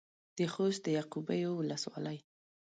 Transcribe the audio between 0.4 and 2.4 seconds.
خوست د يعقوبيو ولسوالۍ.